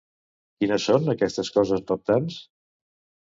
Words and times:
Quines 0.63 0.85
són, 0.91 1.05
aquestes 1.13 1.51
coses 1.57 1.83
reptants? 1.91 2.39